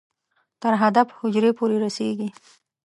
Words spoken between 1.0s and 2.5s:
حجرې پورې رسېږي.